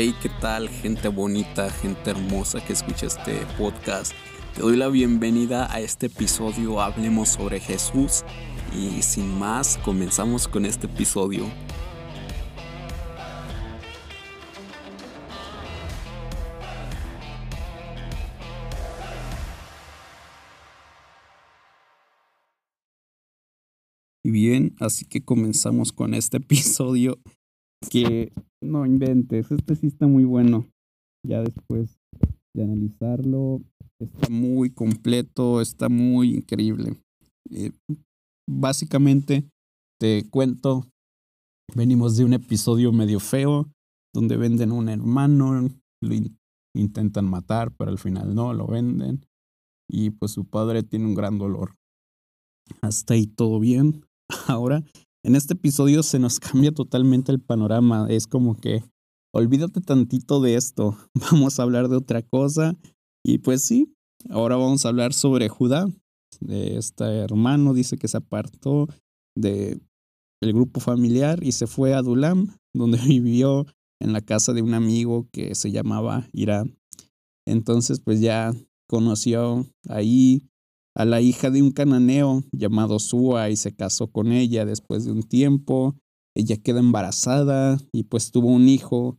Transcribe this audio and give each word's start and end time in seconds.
Hey, 0.00 0.14
¿qué 0.22 0.28
tal? 0.28 0.68
Gente 0.68 1.08
bonita, 1.08 1.68
gente 1.70 2.10
hermosa 2.10 2.64
que 2.64 2.72
escucha 2.72 3.06
este 3.06 3.44
podcast. 3.58 4.12
Te 4.54 4.60
doy 4.60 4.76
la 4.76 4.86
bienvenida 4.86 5.66
a 5.74 5.80
este 5.80 6.06
episodio 6.06 6.80
Hablemos 6.80 7.30
sobre 7.30 7.58
Jesús. 7.58 8.22
Y 8.72 9.02
sin 9.02 9.26
más, 9.40 9.76
comenzamos 9.78 10.46
con 10.46 10.66
este 10.66 10.86
episodio. 10.86 11.50
Y 24.22 24.30
bien, 24.30 24.76
así 24.78 25.06
que 25.06 25.24
comenzamos 25.24 25.90
con 25.90 26.14
este 26.14 26.36
episodio 26.36 27.18
que 27.90 28.32
no 28.62 28.86
inventes, 28.86 29.50
este 29.50 29.76
sí 29.76 29.86
está 29.88 30.06
muy 30.06 30.24
bueno. 30.24 30.66
Ya 31.26 31.42
después 31.42 31.98
de 32.54 32.64
analizarlo, 32.64 33.60
está 34.00 34.28
muy 34.30 34.70
completo, 34.70 35.60
está 35.60 35.88
muy 35.88 36.34
increíble. 36.36 36.96
Eh, 37.50 37.72
básicamente, 38.48 39.48
te 40.00 40.28
cuento, 40.30 40.86
venimos 41.74 42.16
de 42.16 42.24
un 42.24 42.32
episodio 42.34 42.92
medio 42.92 43.20
feo, 43.20 43.68
donde 44.14 44.36
venden 44.36 44.72
un 44.72 44.88
hermano, 44.88 45.68
lo 46.00 46.14
intentan 46.74 47.28
matar, 47.28 47.72
pero 47.76 47.90
al 47.90 47.98
final 47.98 48.34
no, 48.34 48.52
lo 48.54 48.66
venden. 48.66 49.26
Y 49.90 50.10
pues 50.10 50.32
su 50.32 50.44
padre 50.44 50.82
tiene 50.82 51.06
un 51.06 51.14
gran 51.14 51.38
dolor. 51.38 51.74
Hasta 52.82 53.14
ahí 53.14 53.26
todo 53.26 53.58
bien. 53.58 54.04
Ahora 54.46 54.84
en 55.28 55.36
este 55.36 55.52
episodio 55.52 56.02
se 56.02 56.18
nos 56.18 56.40
cambia 56.40 56.72
totalmente 56.72 57.30
el 57.30 57.40
panorama. 57.40 58.06
Es 58.08 58.26
como 58.26 58.56
que 58.56 58.82
olvídate 59.32 59.82
tantito 59.82 60.40
de 60.40 60.54
esto. 60.54 60.96
Vamos 61.30 61.58
a 61.58 61.64
hablar 61.64 61.88
de 61.88 61.96
otra 61.96 62.22
cosa. 62.22 62.74
Y 63.22 63.38
pues 63.38 63.62
sí, 63.62 63.94
ahora 64.30 64.56
vamos 64.56 64.86
a 64.86 64.88
hablar 64.88 65.12
sobre 65.12 65.48
Judá. 65.48 65.86
Este 66.48 67.04
hermano 67.04 67.74
dice 67.74 67.98
que 67.98 68.08
se 68.08 68.16
apartó 68.16 68.86
de 69.36 69.78
el 70.40 70.52
grupo 70.54 70.80
familiar 70.80 71.42
y 71.42 71.52
se 71.52 71.66
fue 71.66 71.92
a 71.92 72.00
Dulam, 72.00 72.56
donde 72.72 72.96
vivió 73.06 73.66
en 74.00 74.14
la 74.14 74.22
casa 74.22 74.54
de 74.54 74.62
un 74.62 74.72
amigo 74.72 75.28
que 75.30 75.54
se 75.54 75.70
llamaba 75.70 76.26
Irán. 76.32 76.78
Entonces, 77.46 78.00
pues 78.00 78.20
ya 78.20 78.54
conoció 78.88 79.66
ahí 79.88 80.48
a 80.98 81.04
la 81.04 81.20
hija 81.20 81.50
de 81.50 81.62
un 81.62 81.70
cananeo 81.70 82.42
llamado 82.50 82.98
Sua 82.98 83.50
y 83.50 83.56
se 83.56 83.72
casó 83.72 84.08
con 84.08 84.32
ella 84.32 84.64
después 84.64 85.04
de 85.04 85.12
un 85.12 85.22
tiempo. 85.22 85.96
Ella 86.36 86.56
queda 86.56 86.80
embarazada 86.80 87.78
y 87.92 88.04
pues 88.04 88.32
tuvo 88.32 88.48
un 88.48 88.68
hijo 88.68 89.16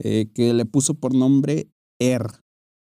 eh, 0.00 0.30
que 0.32 0.54
le 0.54 0.64
puso 0.66 0.94
por 0.94 1.14
nombre 1.14 1.68
Er, 1.98 2.28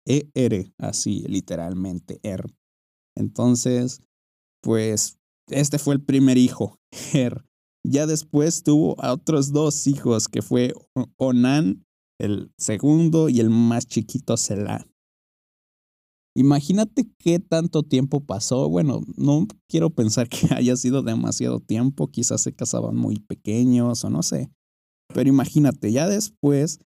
E-R, 0.07 0.73
así 0.79 1.23
literalmente, 1.29 2.19
Er. 2.23 2.47
Entonces, 3.15 4.01
pues 4.63 5.19
este 5.49 5.79
fue 5.79 5.95
el 5.95 6.03
primer 6.03 6.39
hijo, 6.39 6.79
Er. 7.13 7.45
Ya 7.87 8.07
después 8.07 8.63
tuvo 8.63 8.99
a 9.03 9.13
otros 9.13 9.53
dos 9.53 9.87
hijos, 9.87 10.29
que 10.29 10.41
fue 10.41 10.73
Onan, 11.19 11.85
el 12.19 12.53
segundo, 12.57 13.29
y 13.29 13.41
el 13.41 13.51
más 13.51 13.87
chiquito, 13.87 14.37
Selah. 14.37 14.90
Imagínate 16.37 17.09
qué 17.19 17.39
tanto 17.41 17.83
tiempo 17.83 18.21
pasó. 18.21 18.69
Bueno, 18.69 19.03
no 19.17 19.47
quiero 19.69 19.91
pensar 19.91 20.29
que 20.29 20.39
haya 20.55 20.77
sido 20.77 21.03
demasiado 21.03 21.61
tiempo. 21.61 22.09
Quizás 22.09 22.43
se 22.43 22.53
casaban 22.53 22.97
muy 22.97 23.19
pequeños 23.19 24.05
o 24.05 24.11
no 24.11 24.23
sé. 24.23 24.51
Pero 25.13 25.29
imagínate, 25.29 25.91
ya 25.91 26.09
después 26.09 26.79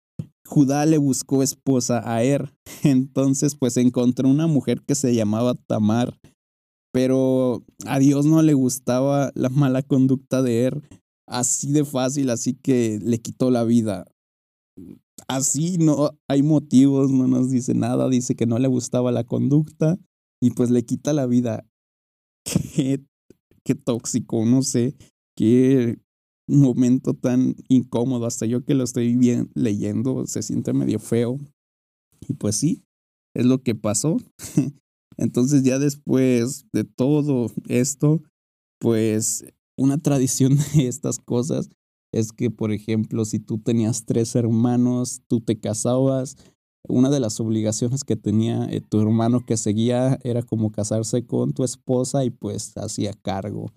Judá 0.46 0.86
le 0.86 0.98
buscó 0.98 1.42
esposa 1.42 2.02
a 2.04 2.22
Er. 2.22 2.54
Entonces, 2.82 3.56
pues 3.56 3.76
encontró 3.76 4.28
una 4.28 4.46
mujer 4.46 4.82
que 4.82 4.94
se 4.94 5.14
llamaba 5.14 5.54
Tamar. 5.54 6.18
Pero 6.92 7.64
a 7.86 7.98
Dios 7.98 8.26
no 8.26 8.42
le 8.42 8.54
gustaba 8.54 9.32
la 9.34 9.48
mala 9.48 9.82
conducta 9.82 10.42
de 10.42 10.64
Er. 10.64 10.82
Así 11.26 11.72
de 11.72 11.84
fácil, 11.84 12.30
así 12.30 12.54
que 12.54 12.98
le 13.02 13.18
quitó 13.18 13.50
la 13.50 13.64
vida 13.64 14.04
así 15.28 15.78
no 15.78 16.18
hay 16.28 16.42
motivos, 16.42 17.10
no 17.10 17.26
nos 17.26 17.50
dice 17.50 17.74
nada, 17.74 18.08
dice 18.08 18.34
que 18.34 18.46
no 18.46 18.58
le 18.58 18.68
gustaba 18.68 19.12
la 19.12 19.24
conducta 19.24 19.98
y 20.40 20.50
pues 20.50 20.70
le 20.70 20.84
quita 20.84 21.12
la 21.12 21.26
vida. 21.26 21.66
Qué, 22.74 23.04
qué 23.64 23.74
tóxico, 23.76 24.44
no 24.44 24.62
sé, 24.62 24.96
qué 25.36 26.00
momento 26.48 27.14
tan 27.14 27.54
incómodo, 27.68 28.26
hasta 28.26 28.46
yo 28.46 28.64
que 28.64 28.74
lo 28.74 28.82
estoy 28.82 29.16
bien 29.16 29.50
leyendo 29.54 30.26
se 30.26 30.42
siente 30.42 30.72
medio 30.72 30.98
feo. 30.98 31.38
Y 32.28 32.34
pues 32.34 32.56
sí, 32.56 32.82
es 33.34 33.46
lo 33.46 33.62
que 33.62 33.74
pasó. 33.74 34.16
Entonces 35.16 35.62
ya 35.62 35.78
después 35.78 36.66
de 36.72 36.84
todo 36.84 37.50
esto, 37.68 38.22
pues 38.80 39.44
una 39.76 39.98
tradición 39.98 40.56
de 40.74 40.88
estas 40.88 41.18
cosas 41.18 41.68
es 42.12 42.32
que, 42.32 42.50
por 42.50 42.72
ejemplo, 42.72 43.24
si 43.24 43.38
tú 43.38 43.58
tenías 43.58 44.04
tres 44.04 44.34
hermanos, 44.34 45.22
tú 45.28 45.40
te 45.40 45.58
casabas, 45.58 46.36
una 46.88 47.10
de 47.10 47.20
las 47.20 47.40
obligaciones 47.40 48.04
que 48.04 48.16
tenía 48.16 48.64
eh, 48.66 48.80
tu 48.80 49.00
hermano 49.00 49.44
que 49.46 49.56
seguía 49.56 50.18
era 50.24 50.42
como 50.42 50.72
casarse 50.72 51.24
con 51.26 51.52
tu 51.52 51.64
esposa 51.64 52.24
y 52.24 52.30
pues 52.30 52.76
hacía 52.76 53.12
cargo. 53.12 53.72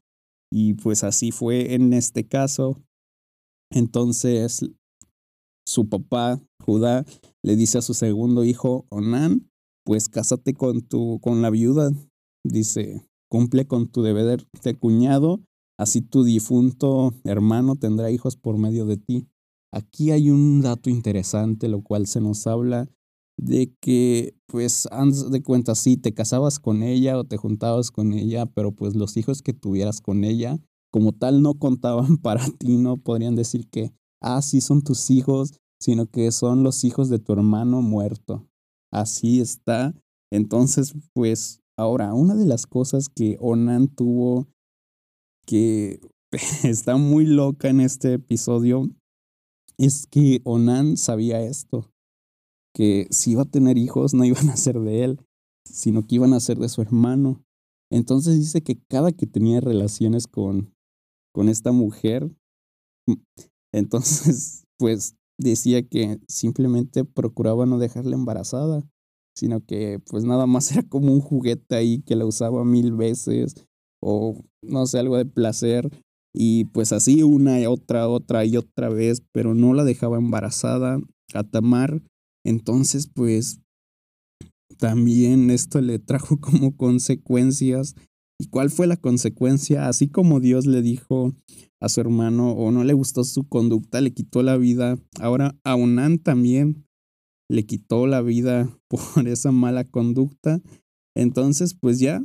Y 0.51 0.73
pues 0.73 1.03
así 1.03 1.31
fue 1.31 1.75
en 1.75 1.93
este 1.93 2.27
caso. 2.27 2.81
Entonces, 3.71 4.65
su 5.67 5.87
papá, 5.87 6.41
Judá, 6.63 7.05
le 7.43 7.55
dice 7.55 7.77
a 7.77 7.81
su 7.81 7.93
segundo 7.93 8.43
hijo, 8.43 8.85
Onán, 8.89 9.49
pues 9.85 10.09
cásate 10.09 10.53
con 10.53 10.81
tu, 10.81 11.19
con 11.21 11.41
la 11.41 11.49
viuda. 11.49 11.91
Dice, 12.43 13.07
cumple 13.29 13.65
con 13.65 13.87
tu 13.87 14.01
deber 14.01 14.45
de 14.63 14.75
cuñado 14.75 15.41
Así 15.77 16.01
tu 16.01 16.23
difunto 16.23 17.13
hermano 17.23 17.75
tendrá 17.75 18.11
hijos 18.11 18.37
por 18.37 18.57
medio 18.57 18.85
de 18.85 18.97
ti. 18.97 19.27
Aquí 19.71 20.11
hay 20.11 20.29
un 20.29 20.61
dato 20.61 20.89
interesante, 20.89 21.67
lo 21.67 21.81
cual 21.81 22.07
se 22.07 22.21
nos 22.21 22.47
habla 22.47 22.87
de 23.37 23.73
que, 23.81 24.33
pues, 24.47 24.87
antes 24.91 25.29
de 25.29 25.43
cuenta, 25.43 25.75
sí, 25.75 25.97
te 25.97 26.13
casabas 26.13 26.59
con 26.59 26.83
ella 26.83 27.17
o 27.17 27.25
te 27.25 27.37
juntabas 27.37 27.91
con 27.91 28.13
ella, 28.13 28.45
pero 28.45 28.71
pues 28.71 28.95
los 28.95 29.17
hijos 29.17 29.41
que 29.41 29.53
tuvieras 29.53 29.99
con 29.99 30.23
ella, 30.23 30.57
como 30.91 31.11
tal, 31.11 31.41
no 31.41 31.55
contaban 31.55 32.17
para 32.21 32.45
ti, 32.51 32.77
no 32.77 32.97
podrían 32.97 33.35
decir 33.35 33.67
que, 33.69 33.91
ah, 34.21 34.41
sí 34.41 34.61
son 34.61 34.81
tus 34.81 35.09
hijos, 35.11 35.53
sino 35.79 36.05
que 36.07 36.31
son 36.31 36.63
los 36.63 36.83
hijos 36.83 37.09
de 37.09 37.19
tu 37.19 37.33
hermano 37.33 37.81
muerto. 37.81 38.47
Así 38.91 39.41
está. 39.41 39.93
Entonces, 40.31 40.93
pues, 41.13 41.59
ahora, 41.77 42.13
una 42.13 42.35
de 42.35 42.45
las 42.45 42.65
cosas 42.65 43.09
que 43.09 43.37
Onan 43.41 43.89
tuvo 43.89 44.47
que 45.45 45.99
está 46.63 46.97
muy 46.97 47.25
loca 47.25 47.69
en 47.69 47.81
este 47.81 48.13
episodio 48.13 48.89
es 49.77 50.07
que 50.07 50.41
Onan 50.43 50.97
sabía 50.97 51.41
esto, 51.41 51.91
que 52.73 53.07
si 53.09 53.31
iba 53.31 53.43
a 53.43 53.49
tener 53.49 53.77
hijos 53.77 54.13
no 54.13 54.23
iban 54.25 54.49
a 54.49 54.57
ser 54.57 54.79
de 54.79 55.03
él, 55.03 55.19
sino 55.65 56.05
que 56.05 56.15
iban 56.15 56.33
a 56.33 56.39
ser 56.39 56.57
de 56.57 56.69
su 56.69 56.81
hermano. 56.81 57.43
Entonces 57.91 58.37
dice 58.37 58.61
que 58.61 58.79
cada 58.89 59.11
que 59.11 59.27
tenía 59.27 59.61
relaciones 59.61 60.27
con, 60.27 60.73
con 61.33 61.49
esta 61.49 61.71
mujer, 61.71 62.29
entonces 63.73 64.63
pues 64.77 65.15
decía 65.37 65.87
que 65.87 66.19
simplemente 66.27 67.03
procuraba 67.03 67.65
no 67.65 67.77
dejarla 67.77 68.15
embarazada, 68.15 68.87
sino 69.35 69.63
que 69.65 69.99
pues 70.09 70.23
nada 70.23 70.45
más 70.45 70.71
era 70.71 70.83
como 70.83 71.13
un 71.13 71.19
juguete 71.21 71.75
ahí 71.75 72.01
que 72.01 72.15
la 72.15 72.25
usaba 72.25 72.63
mil 72.63 72.93
veces 72.93 73.67
o 74.01 74.43
no 74.61 74.85
sé, 74.85 74.99
algo 74.99 75.17
de 75.17 75.25
placer. 75.25 75.89
Y 76.33 76.65
pues 76.65 76.91
así 76.91 77.23
una 77.23 77.61
y 77.61 77.65
otra, 77.65 78.09
otra 78.09 78.45
y 78.45 78.57
otra 78.57 78.89
vez, 78.89 79.23
pero 79.31 79.53
no 79.53 79.73
la 79.73 79.83
dejaba 79.83 80.17
embarazada 80.17 80.99
a 81.33 81.43
Tamar. 81.43 82.01
Entonces, 82.45 83.07
pues 83.07 83.61
también 84.77 85.49
esto 85.49 85.81
le 85.81 85.99
trajo 85.99 86.37
como 86.41 86.75
consecuencias. 86.75 87.95
¿Y 88.39 88.47
cuál 88.47 88.69
fue 88.69 88.85
la 88.85 88.97
consecuencia? 88.97 89.87
Así 89.87 90.09
como 90.09 90.41
Dios 90.41 90.65
le 90.65 90.81
dijo 90.81 91.33
a 91.81 91.87
su 91.87 92.01
hermano 92.01 92.51
o 92.51 92.71
no 92.71 92.83
le 92.83 92.93
gustó 92.93 93.23
su 93.23 93.47
conducta, 93.47 94.01
le 94.01 94.13
quitó 94.13 94.43
la 94.43 94.57
vida. 94.57 94.97
Ahora 95.19 95.55
a 95.63 95.75
Unán 95.75 96.19
también 96.19 96.85
le 97.49 97.65
quitó 97.65 98.07
la 98.07 98.21
vida 98.21 98.77
por 98.89 99.27
esa 99.27 99.51
mala 99.51 99.85
conducta. 99.85 100.61
Entonces, 101.15 101.75
pues 101.75 101.99
ya 101.99 102.21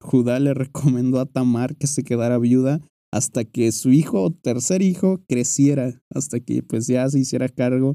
Judá 0.00 0.38
le 0.40 0.54
recomendó 0.54 1.20
a 1.20 1.26
Tamar 1.26 1.76
que 1.76 1.86
se 1.86 2.04
quedara 2.04 2.38
viuda 2.38 2.80
hasta 3.12 3.44
que 3.44 3.72
su 3.72 3.90
hijo 3.90 4.22
o 4.22 4.32
tercer 4.32 4.82
hijo 4.82 5.24
creciera, 5.28 6.00
hasta 6.10 6.40
que 6.40 6.62
pues 6.62 6.86
ya 6.86 7.08
se 7.08 7.18
hiciera 7.18 7.48
cargo. 7.48 7.94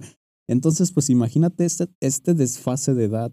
Entonces, 0.49 0.91
pues 0.91 1.09
imagínate 1.09 1.65
este, 1.65 1.87
este 2.01 2.33
desfase 2.33 2.93
de 2.93 3.05
edad. 3.05 3.31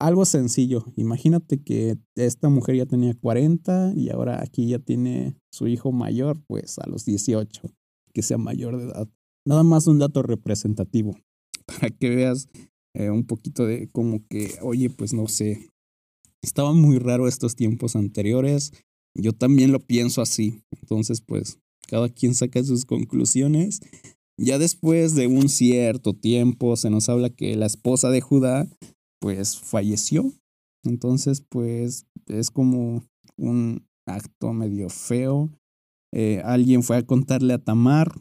Algo 0.00 0.24
sencillo, 0.24 0.84
imagínate 0.96 1.62
que 1.62 1.98
esta 2.16 2.48
mujer 2.48 2.76
ya 2.76 2.86
tenía 2.86 3.14
40 3.14 3.92
y 3.94 4.10
ahora 4.10 4.42
aquí 4.42 4.68
ya 4.68 4.78
tiene 4.78 5.36
su 5.52 5.66
hijo 5.66 5.92
mayor, 5.92 6.42
pues 6.46 6.78
a 6.78 6.88
los 6.88 7.04
18, 7.04 7.62
que 8.12 8.22
sea 8.22 8.38
mayor 8.38 8.76
de 8.76 8.84
edad. 8.84 9.08
Nada 9.46 9.62
más 9.62 9.86
un 9.86 9.98
dato 9.98 10.22
representativo. 10.22 11.16
para 11.66 11.90
que 11.90 12.10
veas 12.10 12.48
eh, 12.94 13.10
un 13.10 13.26
poquito 13.26 13.66
de 13.66 13.88
como 13.90 14.26
que, 14.28 14.54
oye, 14.62 14.90
pues 14.90 15.14
no 15.14 15.26
sé, 15.28 15.70
estaba 16.44 16.72
muy 16.72 16.98
raro 16.98 17.28
estos 17.28 17.56
tiempos 17.56 17.96
anteriores, 17.96 18.72
yo 19.16 19.32
también 19.32 19.72
lo 19.72 19.80
pienso 19.80 20.22
así, 20.22 20.62
entonces 20.80 21.20
pues 21.20 21.58
cada 21.88 22.08
quien 22.08 22.34
saca 22.34 22.62
sus 22.64 22.84
conclusiones. 22.84 23.80
Ya 24.36 24.58
después 24.58 25.14
de 25.14 25.28
un 25.28 25.48
cierto 25.48 26.12
tiempo 26.12 26.76
se 26.76 26.90
nos 26.90 27.08
habla 27.08 27.30
que 27.30 27.54
la 27.56 27.66
esposa 27.66 28.10
de 28.10 28.20
Judá 28.20 28.66
pues 29.20 29.58
falleció. 29.58 30.32
Entonces 30.82 31.40
pues 31.40 32.06
es 32.26 32.50
como 32.50 33.04
un 33.36 33.86
acto 34.06 34.52
medio 34.52 34.88
feo. 34.88 35.50
Eh, 36.12 36.42
alguien 36.44 36.82
fue 36.82 36.96
a 36.96 37.06
contarle 37.06 37.54
a 37.54 37.58
Tamar 37.58 38.12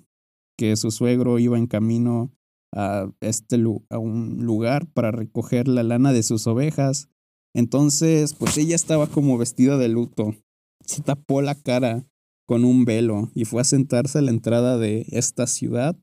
que 0.58 0.76
su 0.76 0.92
suegro 0.92 1.40
iba 1.40 1.58
en 1.58 1.68
camino 1.68 2.32
a, 2.72 3.12
este, 3.22 3.58
a 3.90 3.98
un 3.98 4.46
lugar 4.46 4.88
para 4.94 5.12
recoger 5.12 5.68
la 5.68 5.84
lana 5.84 6.14
de 6.14 6.24
sus 6.24 6.46
ovejas. 6.48 7.10
Entonces, 7.56 8.34
pues 8.34 8.58
ella 8.58 8.76
estaba 8.76 9.08
como 9.08 9.38
vestida 9.38 9.78
de 9.78 9.90
luto. 9.90 10.36
Se 10.86 11.02
tapó 11.02 11.42
la 11.42 11.56
cara 11.56 12.06
con 12.48 12.66
un 12.66 12.86
velo 12.86 13.32
y 13.36 13.46
fue 13.46 13.62
a 13.62 13.66
sentarse 13.66 14.20
a 14.20 14.22
la 14.22 14.32
entrada 14.32 14.78
de 14.78 15.06
esta 15.10 15.48
ciudad. 15.48 15.98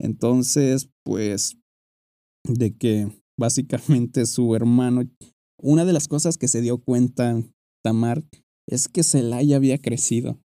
Entonces, 0.00 0.88
pues, 1.04 1.56
de 2.44 2.76
que 2.76 3.08
básicamente 3.38 4.26
su 4.26 4.54
hermano, 4.54 5.02
una 5.58 5.84
de 5.84 5.92
las 5.92 6.08
cosas 6.08 6.38
que 6.38 6.48
se 6.48 6.60
dio 6.60 6.78
cuenta 6.78 7.42
Tamar 7.84 8.24
es 8.68 8.88
que 8.88 9.02
Celaya 9.02 9.56
había 9.56 9.78
crecido. 9.78 10.40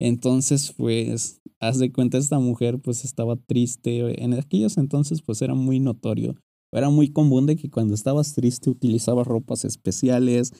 Entonces, 0.00 0.72
pues, 0.72 1.40
haz 1.60 1.78
de 1.78 1.92
cuenta, 1.92 2.18
esta 2.18 2.38
mujer 2.38 2.80
pues 2.80 3.04
estaba 3.04 3.36
triste. 3.36 4.22
En 4.22 4.34
aquellos 4.34 4.78
entonces 4.78 5.22
pues 5.22 5.42
era 5.42 5.54
muy 5.54 5.80
notorio. 5.80 6.36
Era 6.72 6.90
muy 6.90 7.12
común 7.12 7.46
de 7.46 7.56
que 7.56 7.70
cuando 7.70 7.94
estabas 7.94 8.34
triste 8.34 8.70
utilizabas 8.70 9.26
ropas 9.26 9.64
especiales, 9.64 10.52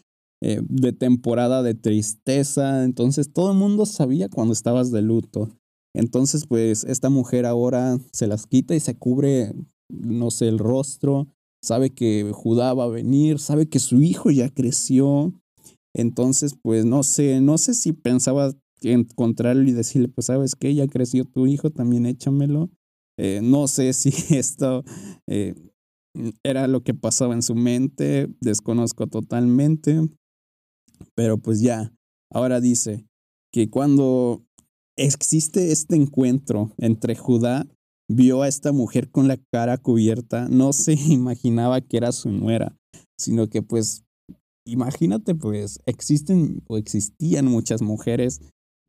eh, 0.42 0.62
de 0.62 0.92
temporada 0.92 1.62
de 1.62 1.74
tristeza. 1.74 2.84
Entonces 2.84 3.30
todo 3.32 3.52
el 3.52 3.58
mundo 3.58 3.84
sabía 3.84 4.28
cuando 4.30 4.54
estabas 4.54 4.90
de 4.90 5.02
luto. 5.02 5.50
Entonces 5.94 6.46
pues 6.46 6.84
esta 6.84 7.10
mujer 7.10 7.44
ahora 7.44 7.98
se 8.12 8.26
las 8.26 8.46
quita 8.46 8.74
y 8.74 8.80
se 8.80 8.96
cubre, 8.96 9.52
no 9.90 10.30
sé, 10.30 10.48
el 10.48 10.58
rostro. 10.58 11.28
Sabe 11.62 11.90
que 11.90 12.30
Judá 12.32 12.72
va 12.72 12.84
a 12.84 12.88
venir, 12.88 13.38
sabe 13.38 13.68
que 13.68 13.78
su 13.78 14.00
hijo 14.00 14.30
ya 14.30 14.48
creció. 14.48 15.34
Entonces 15.94 16.54
pues 16.62 16.86
no 16.86 17.02
sé, 17.02 17.42
no 17.42 17.58
sé 17.58 17.74
si 17.74 17.92
pensaba 17.92 18.54
encontrarlo 18.80 19.68
y 19.68 19.72
decirle, 19.72 20.08
pues 20.08 20.28
sabes 20.28 20.54
que 20.54 20.74
ya 20.74 20.86
creció 20.88 21.26
tu 21.26 21.46
hijo, 21.46 21.68
también 21.68 22.06
échamelo. 22.06 22.70
Eh, 23.18 23.40
no 23.42 23.68
sé 23.68 23.92
si 23.92 24.10
esto 24.34 24.84
eh, 25.26 25.54
era 26.42 26.66
lo 26.66 26.82
que 26.82 26.94
pasaba 26.94 27.34
en 27.34 27.42
su 27.42 27.54
mente, 27.54 28.28
desconozco 28.40 29.06
totalmente, 29.06 30.08
pero 31.14 31.38
pues 31.38 31.60
ya, 31.60 31.92
ahora 32.32 32.60
dice 32.60 33.06
que 33.52 33.70
cuando 33.70 34.44
existe 34.96 35.72
este 35.72 35.96
encuentro 35.96 36.72
entre 36.78 37.14
Judá, 37.16 37.66
vio 38.08 38.42
a 38.42 38.48
esta 38.48 38.72
mujer 38.72 39.10
con 39.10 39.28
la 39.28 39.38
cara 39.52 39.78
cubierta, 39.78 40.48
no 40.48 40.72
se 40.72 40.94
imaginaba 41.08 41.80
que 41.80 41.96
era 41.96 42.12
su 42.12 42.30
nuera, 42.30 42.76
sino 43.18 43.48
que 43.48 43.62
pues 43.62 44.04
imagínate 44.66 45.34
pues 45.34 45.80
existen 45.86 46.62
o 46.68 46.76
existían 46.76 47.46
muchas 47.46 47.82
mujeres 47.82 48.40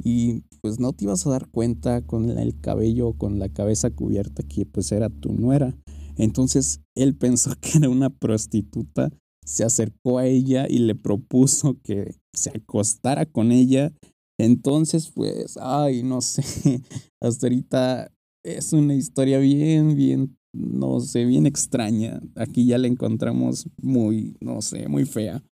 y 0.04 0.42
pues 0.62 0.80
no 0.80 0.94
te 0.94 1.06
ibas 1.06 1.26
a 1.26 1.30
dar 1.30 1.48
cuenta 1.50 2.02
con 2.02 2.30
el 2.30 2.60
cabello, 2.60 3.14
con 3.14 3.40
la 3.40 3.50
cabeza 3.50 3.92
cubierta 3.92 4.44
que 4.44 4.66
pues 4.66 4.92
era 4.92 5.10
tu 5.10 5.34
nuera. 5.34 5.76
Entonces 6.22 6.82
él 6.96 7.16
pensó 7.16 7.52
que 7.62 7.80
era 7.80 7.90
una 7.90 8.12
prostituta, 8.12 9.12
se 9.44 9.64
acercó 9.64 10.20
a 10.20 10.28
ella 10.28 10.68
y 10.70 10.78
le 10.78 10.94
propuso 10.94 11.78
que 11.84 12.16
se 12.34 12.52
acostara 12.52 13.26
con 13.26 13.52
ella. 13.52 13.92
Entonces 14.40 15.10
pues, 15.10 15.58
ay, 15.60 16.04
no 16.04 16.22
sé, 16.22 16.44
hasta 17.22 17.48
ahorita 17.48 18.12
es 18.46 18.72
una 18.72 18.94
historia 18.94 19.40
bien, 19.40 19.96
bien, 19.96 20.38
no 20.54 21.00
sé, 21.00 21.26
bien 21.26 21.48
extraña. 21.48 22.22
Aquí 22.36 22.68
ya 22.68 22.78
la 22.78 22.88
encontramos 22.88 23.68
muy, 23.82 24.36
no 24.42 24.62
sé, 24.62 24.88
muy 24.88 25.06
fea. 25.06 25.44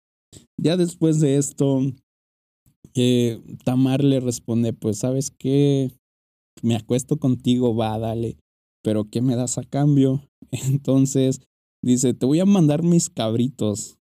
Ya 0.62 0.78
después 0.78 1.20
de 1.20 1.38
esto, 1.38 1.82
eh, 2.94 3.42
Tamar 3.66 4.04
le 4.04 4.20
responde, 4.20 4.74
pues 4.74 5.00
sabes 5.00 5.32
qué, 5.32 5.92
me 6.62 6.76
acuesto 6.76 7.18
contigo, 7.18 7.76
va, 7.76 7.98
dale, 7.98 8.38
pero 8.84 9.06
¿qué 9.10 9.22
me 9.22 9.36
das 9.36 9.58
a 9.58 9.64
cambio? 9.64 10.29
Entonces 10.68 11.42
dice, 11.84 12.14
te 12.14 12.26
voy 12.26 12.40
a 12.40 12.46
mandar 12.46 12.84
mis 12.84 13.10
cabritos, 13.10 13.98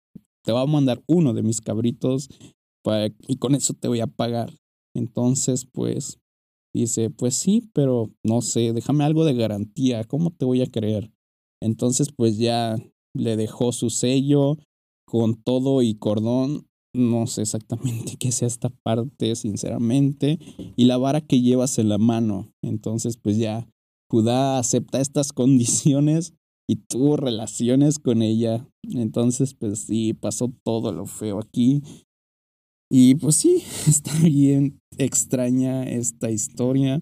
te 0.43 0.51
voy 0.51 0.61
a 0.61 0.65
mandar 0.65 1.03
uno 1.07 1.33
de 1.33 1.43
mis 1.43 1.61
cabritos 1.61 2.29
y 3.27 3.37
con 3.37 3.55
eso 3.55 3.73
te 3.73 3.87
voy 3.87 4.01
a 4.01 4.07
pagar. 4.07 4.53
Entonces, 4.95 5.65
pues, 5.65 6.19
dice, 6.73 7.09
pues 7.09 7.35
sí, 7.35 7.69
pero 7.73 8.11
no 8.23 8.41
sé, 8.41 8.73
déjame 8.73 9.03
algo 9.05 9.25
de 9.25 9.33
garantía, 9.33 10.03
¿cómo 10.03 10.31
te 10.31 10.45
voy 10.45 10.61
a 10.61 10.69
creer? 10.69 11.11
Entonces, 11.61 12.11
pues 12.11 12.37
ya 12.37 12.75
le 13.15 13.37
dejó 13.37 13.71
su 13.71 13.89
sello 13.89 14.57
con 15.07 15.41
todo 15.41 15.81
y 15.81 15.95
cordón 15.95 16.67
no 16.95 17.25
sé 17.27 17.41
exactamente 17.41 18.15
qué 18.19 18.31
sea 18.31 18.47
esta 18.47 18.69
parte, 18.69 19.35
sinceramente, 19.35 20.39
y 20.75 20.85
la 20.85 20.97
vara 20.97 21.21
que 21.21 21.41
llevas 21.41 21.79
en 21.79 21.89
la 21.89 21.97
mano. 21.97 22.53
Entonces, 22.61 23.17
pues 23.17 23.37
ya, 23.37 23.67
Judá 24.13 24.59
acepta 24.59 25.01
estas 25.01 25.33
condiciones 25.33 26.35
y 26.69 26.75
tuvo 26.75 27.17
relaciones 27.17 27.97
con 27.97 28.21
ella. 28.21 28.63
Entonces, 28.83 29.55
pues 29.55 29.85
sí, 29.87 30.13
pasó 30.13 30.53
todo 30.63 30.91
lo 30.91 31.07
feo 31.07 31.39
aquí. 31.39 31.81
Y 32.91 33.15
pues 33.15 33.37
sí, 33.37 33.63
está 33.87 34.11
bien 34.19 34.79
extraña 34.99 35.83
esta 35.85 36.29
historia. 36.29 37.01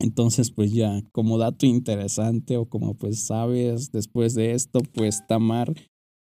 Entonces, 0.00 0.50
pues 0.50 0.70
ya, 0.74 1.00
como 1.12 1.38
dato 1.38 1.64
interesante 1.64 2.58
o 2.58 2.66
como 2.66 2.92
pues 2.92 3.24
sabes, 3.24 3.90
después 3.90 4.34
de 4.34 4.52
esto, 4.52 4.80
pues 4.92 5.26
Tamar 5.26 5.72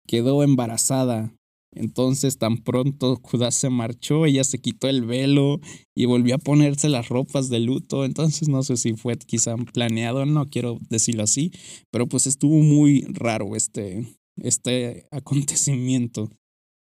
quedó 0.09 0.43
embarazada 0.43 1.33
entonces 1.75 2.39
tan 2.39 2.59
pronto 2.59 3.21
Judá 3.23 3.51
se 3.51 3.71
marchó, 3.71 4.27
ella 4.27 4.45
se 4.45 4.59
quitó 4.59 4.89
el 4.89 5.05
velo 5.05 5.61
y 5.95 6.07
volvió 6.07 6.37
a 6.37 6.39
ponerse 6.39 6.89
las 6.89 7.09
ropas 7.09 7.49
de 7.49 7.61
luto. 7.61 8.05
Entonces 8.05 8.49
no 8.49 8.63
sé 8.63 8.77
si 8.77 8.95
fue 8.95 9.17
quizá 9.19 9.57
planeado, 9.57 10.27
no 10.27 10.47
quiero 10.47 10.79
decirlo 10.89 11.23
así, 11.23 11.53
pero 11.91 12.07
pues 12.07 12.27
estuvo 12.27 12.57
muy 12.59 13.03
raro 13.11 13.55
este, 13.55 14.07
este 14.37 15.07
acontecimiento. 15.11 16.31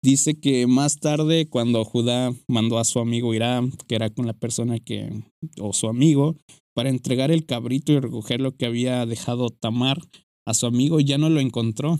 Dice 0.04 0.40
que 0.40 0.68
más 0.68 1.00
tarde, 1.00 1.50
cuando 1.50 1.84
Judá 1.84 2.34
mandó 2.48 2.78
a 2.78 2.86
su 2.86 3.00
amigo 3.00 3.34
Irán, 3.34 3.72
que 3.88 3.96
era 3.96 4.12
con 4.12 4.28
la 4.28 4.34
persona 4.34 4.80
que, 4.80 5.24
o 5.60 5.74
su 5.74 5.88
amigo, 5.88 6.36
para 6.76 6.90
entregar 6.90 7.32
el 7.32 7.46
cabrito 7.46 7.92
y 7.92 8.00
recoger 8.00 8.40
lo 8.40 8.56
que 8.56 8.68
había 8.68 9.06
dejado 9.08 9.50
Tamar 9.50 9.98
a 10.46 10.54
su 10.54 10.68
amigo, 10.68 11.00
ya 11.00 11.18
no 11.18 11.30
lo 11.30 11.40
encontró. 11.40 12.00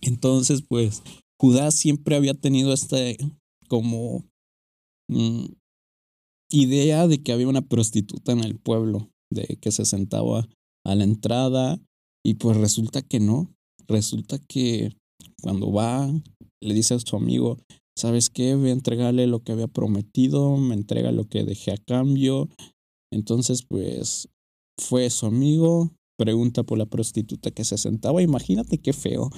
Entonces, 0.00 0.62
pues 0.66 1.02
Judá 1.40 1.70
siempre 1.70 2.16
había 2.16 2.34
tenido 2.34 2.72
esta 2.72 2.96
como 3.68 4.24
mm, 5.08 5.46
idea 6.50 7.06
de 7.08 7.22
que 7.22 7.32
había 7.32 7.48
una 7.48 7.62
prostituta 7.62 8.32
en 8.32 8.40
el 8.40 8.56
pueblo, 8.56 9.10
de 9.30 9.58
que 9.60 9.72
se 9.72 9.84
sentaba 9.84 10.48
a 10.84 10.94
la 10.94 11.04
entrada 11.04 11.80
y 12.24 12.34
pues 12.34 12.56
resulta 12.56 13.02
que 13.02 13.20
no, 13.20 13.52
resulta 13.86 14.38
que 14.38 14.96
cuando 15.42 15.72
va 15.72 16.10
le 16.62 16.74
dice 16.74 16.94
a 16.94 16.98
su 16.98 17.16
amigo, 17.16 17.58
¿sabes 17.96 18.30
qué? 18.30 18.54
Voy 18.54 18.70
a 18.70 18.72
entregarle 18.72 19.26
lo 19.26 19.40
que 19.40 19.52
había 19.52 19.68
prometido, 19.68 20.56
me 20.56 20.74
entrega 20.74 21.12
lo 21.12 21.24
que 21.24 21.44
dejé 21.44 21.72
a 21.72 21.76
cambio. 21.76 22.48
Entonces 23.12 23.64
pues 23.68 24.28
fue 24.78 25.10
su 25.10 25.26
amigo, 25.26 25.92
pregunta 26.18 26.62
por 26.62 26.78
la 26.78 26.86
prostituta 26.86 27.50
que 27.50 27.64
se 27.64 27.78
sentaba, 27.78 28.22
imagínate 28.22 28.78
qué 28.78 28.92
feo, 28.92 29.30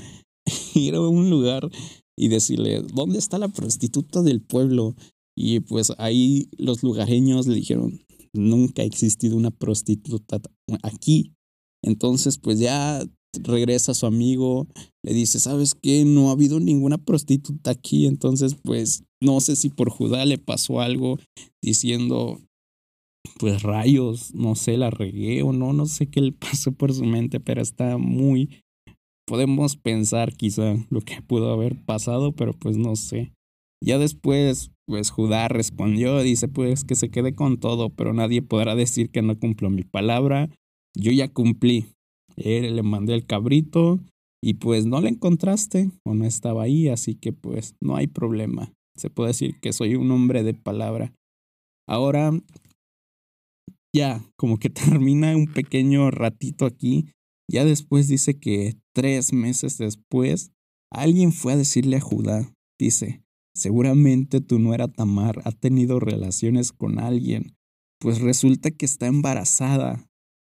ir 0.74 0.94
a 0.94 1.00
un 1.00 1.30
lugar 1.30 1.70
y 2.16 2.28
decirle, 2.28 2.82
¿dónde 2.94 3.18
está 3.18 3.38
la 3.38 3.48
prostituta 3.48 4.22
del 4.22 4.40
pueblo? 4.40 4.94
Y 5.36 5.60
pues 5.60 5.92
ahí 5.98 6.48
los 6.58 6.82
lugareños 6.82 7.46
le 7.46 7.54
dijeron, 7.54 8.00
nunca 8.32 8.82
ha 8.82 8.84
existido 8.84 9.36
una 9.36 9.50
prostituta 9.50 10.40
aquí. 10.82 11.34
Entonces 11.82 12.38
pues 12.38 12.58
ya 12.58 13.04
regresa 13.34 13.94
su 13.94 14.06
amigo, 14.06 14.66
le 15.04 15.14
dice, 15.14 15.38
¿sabes 15.38 15.74
qué? 15.74 16.04
No 16.04 16.28
ha 16.28 16.32
habido 16.32 16.58
ninguna 16.58 16.98
prostituta 16.98 17.70
aquí. 17.70 18.06
Entonces 18.06 18.56
pues 18.62 19.04
no 19.20 19.40
sé 19.40 19.56
si 19.56 19.68
por 19.68 19.90
Judá 19.90 20.24
le 20.24 20.38
pasó 20.38 20.80
algo 20.80 21.18
diciendo, 21.62 22.40
pues 23.38 23.62
rayos, 23.62 24.34
no 24.34 24.54
sé, 24.54 24.76
la 24.76 24.90
regué 24.90 25.42
o 25.42 25.52
no, 25.52 25.72
no 25.72 25.86
sé 25.86 26.08
qué 26.08 26.20
le 26.20 26.32
pasó 26.32 26.72
por 26.72 26.92
su 26.92 27.04
mente, 27.04 27.40
pero 27.40 27.62
está 27.62 27.98
muy, 27.98 28.62
podemos 29.28 29.76
pensar 29.76 30.32
quizá 30.32 30.74
lo 30.88 31.02
que 31.02 31.20
pudo 31.22 31.52
haber 31.52 31.76
pasado, 31.84 32.32
pero 32.32 32.54
pues 32.54 32.76
no 32.78 32.96
sé. 32.96 33.32
Ya 33.84 33.98
después, 33.98 34.72
pues 34.86 35.10
Judá 35.10 35.46
respondió, 35.48 36.20
dice 36.20 36.48
pues 36.48 36.84
que 36.84 36.96
se 36.96 37.10
quede 37.10 37.34
con 37.34 37.58
todo, 37.60 37.90
pero 37.90 38.12
nadie 38.14 38.42
podrá 38.42 38.74
decir 38.74 39.10
que 39.10 39.22
no 39.22 39.38
cumplo 39.38 39.70
mi 39.70 39.84
palabra. 39.84 40.48
Yo 40.96 41.12
ya 41.12 41.28
cumplí. 41.28 41.86
eh, 42.36 42.70
le 42.70 42.82
mandé 42.82 43.14
el 43.14 43.26
cabrito 43.26 44.00
y 44.42 44.54
pues 44.54 44.86
no 44.86 45.00
le 45.00 45.10
encontraste 45.10 45.90
o 46.04 46.14
no 46.14 46.24
estaba 46.24 46.62
ahí, 46.62 46.88
así 46.88 47.14
que 47.14 47.32
pues 47.32 47.74
no 47.80 47.96
hay 47.96 48.06
problema. 48.06 48.72
Se 48.96 49.10
puede 49.10 49.28
decir 49.28 49.60
que 49.60 49.72
soy 49.72 49.94
un 49.94 50.10
hombre 50.10 50.42
de 50.42 50.54
palabra. 50.54 51.12
Ahora, 51.88 52.32
ya, 53.94 54.24
como 54.36 54.58
que 54.58 54.70
termina 54.70 55.36
un 55.36 55.46
pequeño 55.46 56.10
ratito 56.10 56.64
aquí. 56.64 57.10
Ya 57.50 57.64
después 57.64 58.08
dice 58.08 58.38
que 58.38 58.76
tres 58.98 59.32
meses 59.32 59.78
después, 59.78 60.50
alguien 60.90 61.30
fue 61.30 61.52
a 61.52 61.56
decirle 61.56 61.98
a 61.98 62.00
Judá, 62.00 62.52
dice, 62.80 63.22
seguramente 63.54 64.40
tu 64.40 64.58
nuera 64.58 64.88
Tamar 64.88 65.40
ha 65.44 65.52
tenido 65.52 66.00
relaciones 66.00 66.72
con 66.72 66.98
alguien, 66.98 67.54
pues 68.00 68.20
resulta 68.20 68.72
que 68.72 68.86
está 68.86 69.06
embarazada. 69.06 70.04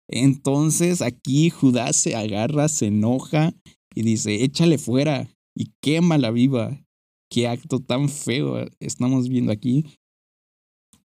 Entonces 0.10 1.01
aquí 1.01 1.50
Judá 1.50 1.92
se 1.92 2.16
agarra, 2.16 2.70
se 2.70 2.86
enoja 2.86 3.54
y 3.94 4.04
dice, 4.04 4.42
échale 4.46 4.77
fuera 4.77 5.27
y 5.54 5.74
quémala 5.82 6.32
viva. 6.32 6.82
Qué 7.30 7.50
acto 7.50 7.82
tan 7.82 8.08
feo 8.08 8.66
estamos 8.80 9.27
viendo 9.27 9.51
aquí. 9.51 9.84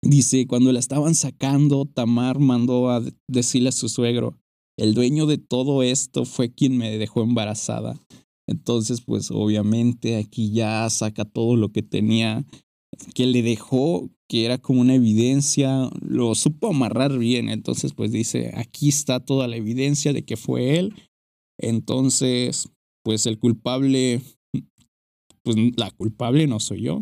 Dice, 0.02 0.46
cuando 0.46 0.74
la 0.74 0.80
estaban 0.80 1.16
sacando, 1.16 1.86
Tamar 1.86 2.40
mandó 2.40 2.90
a 2.90 3.02
decirle 3.30 3.70
a 3.70 3.72
su 3.72 3.88
suegro, 3.88 4.38
el 4.80 4.94
dueño 4.94 5.26
de 5.26 5.38
todo 5.38 5.84
esto 5.84 6.26
fue 6.26 6.54
quien 6.54 6.78
me 6.78 6.98
dejó 6.98 7.22
embarazada. 7.22 8.00
Entonces, 8.48 9.02
pues 9.02 9.30
obviamente 9.30 10.16
aquí 10.16 10.52
ya 10.52 10.90
saca 10.90 11.26
todo 11.26 11.56
lo 11.56 11.72
que 11.72 11.84
tenía, 11.84 12.46
que 13.14 13.28
le 13.28 13.44
dejó, 13.44 14.10
que 14.28 14.46
era 14.46 14.58
como 14.58 14.82
una 14.82 14.96
evidencia, 14.96 15.90
lo 16.02 16.34
supo 16.34 16.70
amarrar 16.70 17.18
bien. 17.18 17.50
Entonces, 17.50 17.94
pues 17.94 18.12
dice, 18.12 18.52
aquí 18.56 18.90
está 18.90 19.20
toda 19.20 19.48
la 19.48 19.58
evidencia 19.58 20.14
de 20.14 20.24
que 20.24 20.38
fue 20.38 20.80
él. 20.80 20.94
Entonces, 21.60 22.70
pues 23.04 23.26
el 23.26 23.38
culpable, 23.38 24.22
pues 25.44 25.58
la 25.76 25.92
culpable 25.92 26.48
no 26.48 26.60
soy 26.60 26.84
yo. 26.84 27.02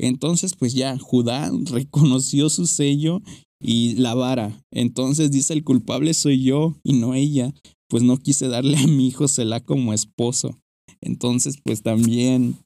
Entonces, 0.00 0.54
pues 0.54 0.72
ya 0.72 0.96
Judá 0.98 1.50
reconoció 1.64 2.48
su 2.48 2.66
sello 2.66 3.20
y 3.60 3.94
la 3.96 4.14
vara. 4.14 4.52
Entonces 4.70 5.30
dice 5.30 5.52
el 5.52 5.64
culpable 5.64 6.14
soy 6.14 6.42
yo 6.42 6.76
y 6.82 6.98
no 7.00 7.14
ella, 7.14 7.52
pues 7.88 8.02
no 8.02 8.16
quise 8.18 8.48
darle 8.48 8.78
a 8.78 8.86
mi 8.86 9.08
hijo 9.08 9.28
Selah 9.28 9.60
como 9.60 9.92
esposo. 9.92 10.58
Entonces, 11.00 11.56
pues 11.62 11.82
también 11.82 12.56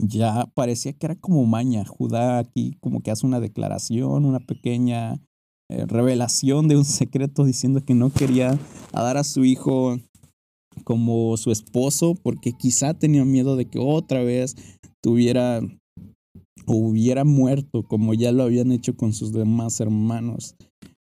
ya 0.00 0.46
parecía 0.54 0.92
que 0.92 1.06
era 1.06 1.16
como 1.16 1.44
maña. 1.46 1.84
Judá 1.84 2.38
aquí 2.38 2.76
como 2.80 3.00
que 3.00 3.10
hace 3.10 3.26
una 3.26 3.40
declaración, 3.40 4.24
una 4.24 4.40
pequeña 4.40 5.20
eh, 5.70 5.86
revelación 5.86 6.68
de 6.68 6.76
un 6.76 6.84
secreto 6.84 7.44
diciendo 7.44 7.84
que 7.84 7.94
no 7.94 8.10
quería 8.10 8.58
dar 8.92 9.16
a 9.16 9.24
su 9.24 9.44
hijo 9.44 9.98
como 10.84 11.36
su 11.36 11.52
esposo 11.52 12.14
porque 12.22 12.52
quizá 12.52 12.94
tenía 12.94 13.24
miedo 13.24 13.56
de 13.56 13.66
que 13.66 13.78
otra 13.78 14.22
vez 14.22 14.56
tuviera 15.02 15.60
hubiera 16.66 17.24
muerto 17.24 17.82
como 17.82 18.14
ya 18.14 18.32
lo 18.32 18.44
habían 18.44 18.72
hecho 18.72 18.96
con 18.96 19.12
sus 19.12 19.32
demás 19.32 19.80
hermanos. 19.80 20.56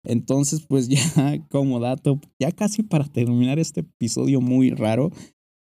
Entonces, 0.05 0.65
pues 0.67 0.89
ya 0.89 1.47
como 1.49 1.81
dato, 1.81 2.21
ya 2.41 2.53
casi 2.53 2.83
para 2.83 3.05
terminar 3.05 3.59
este 3.59 3.81
episodio 3.81 4.41
muy 4.41 4.71
raro, 4.71 5.11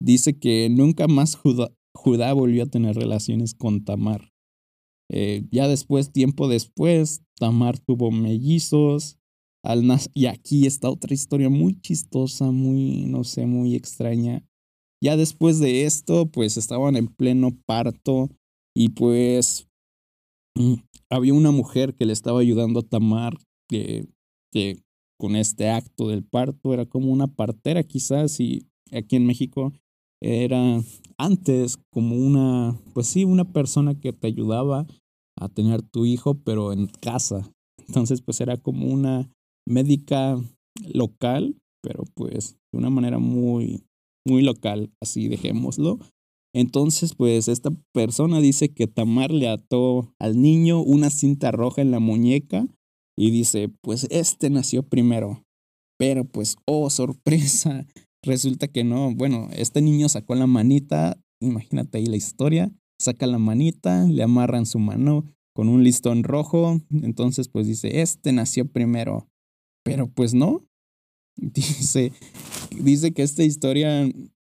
dice 0.02 0.38
que 0.38 0.70
nunca 0.70 1.08
más 1.08 1.36
Judá, 1.36 2.34
volvió 2.34 2.64
a 2.64 2.68
tener 2.68 2.96
relaciones 2.96 3.54
con 3.54 3.84
Tamar. 3.84 4.32
Eh, 5.10 5.48
ya 5.52 5.68
después, 5.68 6.12
tiempo 6.12 6.48
después, 6.48 7.22
Tamar 7.40 7.80
tuvo 7.80 8.12
mellizos. 8.12 9.18
Y 10.14 10.28
aquí 10.28 10.66
está 10.66 10.90
otra 10.90 11.14
historia 11.14 11.50
muy 11.50 11.80
chistosa, 11.82 12.52
muy, 12.52 13.06
no 13.06 13.26
sé, 13.26 13.46
muy 13.46 13.76
extraña. 13.76 14.46
Ya 15.04 15.18
después 15.18 15.60
de 15.60 15.84
esto, 15.84 16.28
pues 16.28 16.58
estaban 16.58 16.96
en 16.96 17.08
pleno 17.08 17.52
parto 17.66 18.30
y 18.76 18.90
pues 18.90 19.67
había 21.10 21.34
una 21.34 21.52
mujer 21.52 21.96
que 21.96 22.06
le 22.06 22.14
estaba 22.14 22.40
ayudando 22.40 22.80
a 22.80 22.84
Tamar 22.84 23.38
que, 23.70 24.08
que 24.52 24.84
con 25.20 25.36
este 25.36 25.70
acto 25.70 26.08
del 26.08 26.24
parto 26.24 26.74
era 26.74 26.86
como 26.86 27.12
una 27.12 27.28
partera 27.28 27.84
quizás 27.84 28.40
y 28.40 28.68
aquí 28.92 29.16
en 29.16 29.26
México 29.26 29.74
era 30.22 30.82
antes 31.18 31.78
como 31.92 32.16
una, 32.16 32.80
pues 32.94 33.08
sí, 33.08 33.24
una 33.24 33.46
persona 33.46 34.00
que 34.00 34.14
te 34.14 34.28
ayudaba 34.28 34.88
a 35.40 35.50
tener 35.50 35.82
tu 35.84 36.06
hijo, 36.06 36.36
pero 36.36 36.74
en 36.74 36.88
casa. 36.88 37.52
Entonces, 37.88 38.22
pues 38.22 38.42
era 38.42 38.58
como 38.58 38.88
una 38.88 39.30
médica 39.68 40.40
local, 40.94 41.56
pero 41.82 42.04
pues 42.16 42.58
de 42.72 42.80
una 42.80 42.90
manera 42.90 43.20
muy, 43.20 43.84
muy 44.26 44.42
local, 44.42 44.92
así 45.02 45.28
dejémoslo. 45.28 46.00
Entonces, 46.58 47.14
pues 47.14 47.50
esta 47.50 47.70
persona 47.94 48.42
dice 48.42 48.70
que 48.70 48.88
Tamar 48.88 49.30
le 49.30 49.48
ató 49.48 50.16
al 50.18 50.42
niño 50.42 50.82
una 50.82 51.12
cinta 51.12 51.52
roja 51.52 51.84
en 51.84 51.92
la 51.92 52.00
muñeca 52.00 52.68
y 53.16 53.30
dice, 53.30 53.70
pues 53.84 54.08
este 54.10 54.50
nació 54.50 54.82
primero. 54.82 55.44
Pero 56.00 56.26
pues, 56.26 56.56
oh, 56.66 56.90
sorpresa, 56.90 57.86
resulta 58.24 58.68
que 58.68 58.84
no. 58.84 59.14
Bueno, 59.14 59.50
este 59.52 59.84
niño 59.84 60.10
sacó 60.10 60.34
la 60.34 60.48
manita, 60.48 61.22
imagínate 61.40 62.00
ahí 62.00 62.08
la 62.08 62.16
historia, 62.16 62.72
saca 63.00 63.28
la 63.28 63.38
manita, 63.38 64.06
le 64.06 64.24
amarran 64.24 64.66
su 64.66 64.80
mano 64.80 65.26
con 65.54 65.70
un 65.70 65.84
listón 65.84 66.24
rojo, 66.24 66.82
entonces 66.90 67.50
pues 67.50 67.68
dice, 67.68 68.02
este 68.02 68.32
nació 68.32 68.66
primero. 68.66 69.28
Pero 69.84 70.08
pues 70.08 70.34
no. 70.34 70.64
Dice, 71.38 72.14
dice 72.82 73.14
que 73.14 73.22
esta 73.22 73.44
historia 73.44 74.12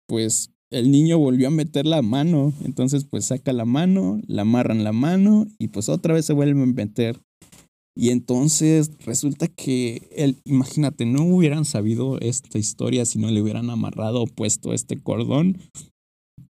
pues 0.08 0.50
el 0.72 0.90
niño 0.90 1.18
volvió 1.18 1.48
a 1.48 1.50
meter 1.50 1.86
la 1.86 2.02
mano. 2.02 2.52
Entonces, 2.64 3.04
pues 3.04 3.26
saca 3.26 3.52
la 3.52 3.64
mano, 3.64 4.20
la 4.26 4.42
amarran 4.42 4.84
la 4.84 4.92
mano 4.92 5.46
y 5.58 5.68
pues 5.68 5.88
otra 5.88 6.14
vez 6.14 6.24
se 6.24 6.32
vuelve 6.32 6.62
a 6.62 6.66
meter. 6.66 7.20
Y 7.96 8.10
entonces 8.10 8.92
resulta 9.04 9.48
que 9.48 10.08
él, 10.12 10.40
imagínate, 10.44 11.06
no 11.06 11.24
hubieran 11.24 11.64
sabido 11.64 12.18
esta 12.20 12.58
historia 12.58 13.04
si 13.04 13.18
no 13.18 13.30
le 13.30 13.42
hubieran 13.42 13.68
amarrado 13.68 14.22
o 14.22 14.26
puesto 14.26 14.72
este 14.72 14.96
cordón. 14.98 15.58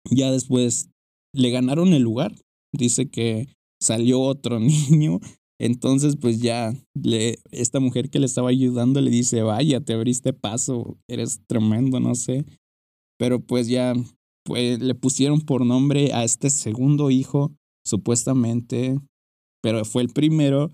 Ya 0.09 0.31
después 0.31 0.89
le 1.33 1.49
ganaron 1.51 1.93
el 1.93 2.01
lugar. 2.01 2.33
Dice 2.73 3.09
que 3.09 3.47
salió 3.81 4.21
otro 4.21 4.59
niño. 4.89 5.19
Entonces, 5.59 6.17
pues 6.17 6.41
ya 6.41 6.73
le, 6.93 7.37
esta 7.51 7.79
mujer 7.79 8.09
que 8.09 8.19
le 8.19 8.25
estaba 8.25 8.49
ayudando 8.49 8.99
le 9.01 9.11
dice, 9.11 9.41
vaya, 9.41 9.79
te 9.79 9.93
abriste 9.93 10.33
paso, 10.33 10.97
eres 11.07 11.41
tremendo, 11.47 11.99
no 11.99 12.15
sé. 12.15 12.45
Pero 13.17 13.39
pues 13.39 13.67
ya 13.67 13.93
pues, 14.45 14.79
le 14.79 14.95
pusieron 14.95 15.41
por 15.41 15.65
nombre 15.65 16.13
a 16.13 16.23
este 16.23 16.49
segundo 16.49 17.09
hijo, 17.09 17.53
supuestamente, 17.85 18.99
pero 19.61 19.83
fue 19.85 20.03
el 20.03 20.09
primero, 20.09 20.71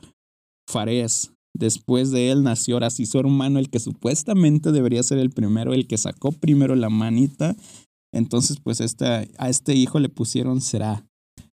Fares. 0.67 1.31
Después 1.53 2.11
de 2.11 2.31
él 2.31 2.43
nació 2.43 2.75
ahora 2.75 2.89
sí 2.89 3.05
su 3.05 3.19
hermano, 3.19 3.59
el 3.59 3.69
que 3.69 3.79
supuestamente 3.79 4.71
debería 4.71 5.03
ser 5.03 5.17
el 5.17 5.31
primero, 5.31 5.73
el 5.73 5.87
que 5.87 5.97
sacó 5.97 6.31
primero 6.31 6.75
la 6.75 6.89
manita. 6.89 7.55
Entonces, 8.13 8.57
pues 8.61 8.81
a 9.01 9.49
este 9.49 9.75
hijo 9.75 9.99
le 9.99 10.09
pusieron 10.09 10.61
Será. 10.61 11.05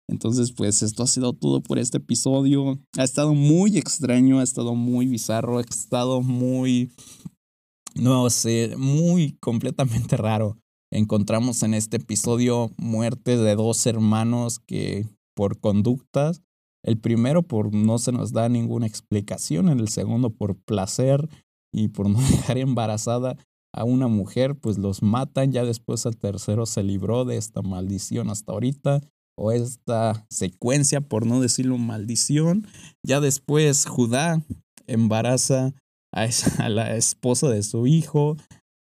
Entonces, 0.10 0.54
pues 0.54 0.84
esto 0.84 1.04
ha 1.04 1.08
sido 1.08 1.34
todo 1.34 1.62
por 1.62 1.80
este 1.80 1.98
episodio. 1.98 2.80
Ha 2.98 3.04
estado 3.04 3.34
muy 3.34 3.78
extraño, 3.78 4.40
ha 4.40 4.44
estado 4.44 4.74
muy 4.74 5.08
bizarro, 5.08 5.58
ha 5.58 5.62
estado 5.62 6.22
muy, 6.22 6.92
no 7.96 8.30
sé, 8.30 8.76
muy 8.78 9.36
completamente 9.40 10.16
raro 10.16 10.58
encontramos 10.92 11.64
en 11.64 11.74
este 11.74 11.98
episodio 11.98 12.72
muertes 12.78 13.40
de 13.40 13.56
dos 13.56 13.86
hermanos 13.86 14.60
que 14.60 15.06
por 15.36 15.60
conductas, 15.60 16.42
el 16.84 16.98
primero 16.98 17.44
por 17.44 17.74
no 17.74 18.00
se 18.00 18.12
nos 18.12 18.32
da 18.32 18.50
ninguna 18.50 18.88
explicación, 18.88 19.70
en 19.70 19.80
el 19.80 19.90
segundo 19.90 20.30
por 20.30 20.56
placer 20.56 21.28
y 21.74 21.90
por 21.90 22.10
no 22.10 22.20
dejar 22.32 22.58
embarazada 22.58 23.38
a 23.74 23.84
una 23.84 24.08
mujer, 24.08 24.56
pues 24.56 24.78
los 24.78 25.04
matan, 25.04 25.52
ya 25.52 25.64
después 25.64 26.06
el 26.06 26.18
tercero 26.18 26.66
se 26.66 26.84
libró 26.84 27.26
de 27.26 27.38
esta 27.38 27.62
maldición 27.62 28.30
hasta 28.30 28.54
ahorita, 28.54 29.02
o 29.38 29.52
esta 29.52 30.26
secuencia, 30.32 31.02
por 31.02 31.28
no 31.28 31.40
decirlo 31.40 31.78
maldición, 31.78 32.66
ya 33.06 33.20
después 33.20 33.86
Judá 33.86 34.42
embaraza 34.88 35.76
a, 36.12 36.26
esa, 36.26 36.50
a 36.66 36.70
la 36.70 36.96
esposa 36.96 37.50
de 37.50 37.62
su 37.62 37.86
hijo, 37.86 38.38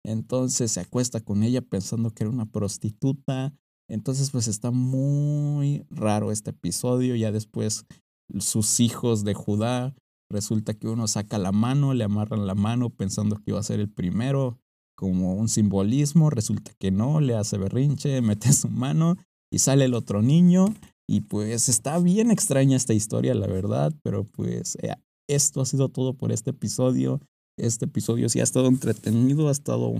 entonces 0.05 0.71
se 0.71 0.81
acuesta 0.81 1.21
con 1.21 1.43
ella 1.43 1.61
pensando 1.61 2.11
que 2.11 2.23
era 2.23 2.31
una 2.31 2.45
prostituta. 2.45 3.53
Entonces 3.89 4.31
pues 4.31 4.47
está 4.47 4.71
muy 4.71 5.85
raro 5.89 6.31
este 6.31 6.51
episodio. 6.51 7.15
Ya 7.15 7.31
después 7.31 7.85
sus 8.39 8.79
hijos 8.79 9.23
de 9.23 9.33
Judá, 9.33 9.95
resulta 10.29 10.73
que 10.73 10.87
uno 10.87 11.07
saca 11.07 11.37
la 11.37 11.51
mano, 11.51 11.93
le 11.93 12.03
amarran 12.03 12.47
la 12.47 12.55
mano 12.55 12.89
pensando 12.89 13.37
que 13.37 13.51
iba 13.51 13.59
a 13.59 13.63
ser 13.63 13.79
el 13.79 13.89
primero, 13.89 14.59
como 14.95 15.35
un 15.35 15.47
simbolismo. 15.47 16.29
Resulta 16.29 16.71
que 16.79 16.91
no, 16.91 17.21
le 17.21 17.35
hace 17.35 17.57
berrinche, 17.57 18.21
mete 18.21 18.51
su 18.53 18.69
mano 18.69 19.17
y 19.51 19.59
sale 19.59 19.85
el 19.85 19.93
otro 19.93 20.21
niño. 20.21 20.73
Y 21.07 21.21
pues 21.21 21.69
está 21.69 21.99
bien 21.99 22.31
extraña 22.31 22.77
esta 22.77 22.93
historia, 22.93 23.35
la 23.35 23.47
verdad, 23.47 23.93
pero 24.03 24.23
pues 24.23 24.77
eh, 24.81 24.95
esto 25.27 25.61
ha 25.61 25.65
sido 25.65 25.89
todo 25.89 26.13
por 26.13 26.31
este 26.31 26.51
episodio. 26.51 27.19
Este 27.57 27.85
episodio 27.85 28.29
sí 28.29 28.39
ha 28.39 28.43
estado 28.43 28.67
entretenido, 28.67 29.47
ha 29.47 29.51
estado 29.51 29.95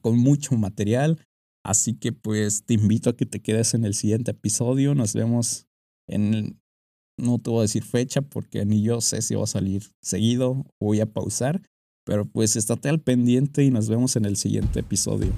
con 0.00 0.18
mucho 0.18 0.54
material. 0.56 1.20
Así 1.64 1.94
que 1.94 2.12
pues 2.12 2.64
te 2.64 2.74
invito 2.74 3.10
a 3.10 3.16
que 3.16 3.26
te 3.26 3.40
quedes 3.40 3.74
en 3.74 3.84
el 3.84 3.94
siguiente 3.94 4.32
episodio. 4.32 4.94
Nos 4.94 5.14
vemos 5.14 5.66
en, 6.08 6.60
no 7.18 7.38
te 7.38 7.50
voy 7.50 7.60
a 7.60 7.62
decir 7.62 7.84
fecha 7.84 8.22
porque 8.22 8.64
ni 8.64 8.82
yo 8.82 9.00
sé 9.00 9.22
si 9.22 9.34
va 9.34 9.44
a 9.44 9.46
salir 9.46 9.84
seguido 10.02 10.64
voy 10.80 11.00
a 11.00 11.06
pausar. 11.06 11.62
Pero 12.04 12.26
pues 12.26 12.56
estate 12.56 12.88
al 12.88 13.00
pendiente 13.00 13.62
y 13.62 13.70
nos 13.70 13.88
vemos 13.88 14.16
en 14.16 14.24
el 14.24 14.36
siguiente 14.36 14.80
episodio. 14.80 15.32